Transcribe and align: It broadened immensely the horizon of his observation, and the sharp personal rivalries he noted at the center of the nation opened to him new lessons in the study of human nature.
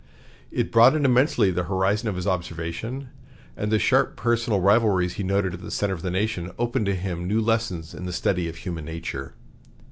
It 0.49 0.71
broadened 0.71 1.05
immensely 1.05 1.51
the 1.51 1.65
horizon 1.65 2.09
of 2.09 2.15
his 2.15 2.25
observation, 2.25 3.09
and 3.55 3.71
the 3.71 3.77
sharp 3.77 4.15
personal 4.15 4.59
rivalries 4.59 5.13
he 5.13 5.23
noted 5.23 5.53
at 5.53 5.61
the 5.61 5.69
center 5.69 5.93
of 5.93 6.01
the 6.01 6.09
nation 6.09 6.51
opened 6.57 6.87
to 6.87 6.95
him 6.95 7.27
new 7.27 7.39
lessons 7.39 7.93
in 7.93 8.07
the 8.07 8.11
study 8.11 8.49
of 8.49 8.55
human 8.55 8.85
nature. 8.85 9.35